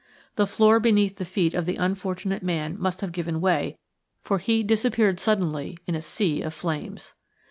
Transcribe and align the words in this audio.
The 0.35 0.47
floor 0.47 0.79
beneath 0.79 1.17
the 1.19 1.25
feet 1.25 1.53
of 1.53 1.67
the 1.67 1.75
unfortunate 1.75 2.41
man 2.41 2.75
must 2.79 3.01
have 3.01 3.11
given 3.11 3.39
way, 3.39 3.77
for 4.23 4.39
he 4.39 4.63
disappeared 4.63 5.19
suddenly 5.19 5.77
in 5.85 5.93
a 5.93 6.01
sea 6.01 6.41
of 6.41 6.55
flames. 6.55 7.13